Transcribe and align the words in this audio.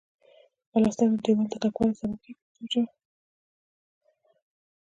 پلستر 0.71 1.07
د 1.13 1.17
دېوال 1.25 1.47
د 1.51 1.53
کلکوالي 1.63 1.95
سبب 1.99 2.17
کیږي 2.23 2.33
په 2.41 2.45
پښتو 2.45 2.63
ژبه. 2.71 2.91